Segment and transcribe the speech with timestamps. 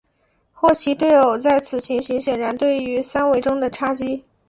[0.51, 4.25] 霍奇对偶在此情形显然对应于三维中的叉积。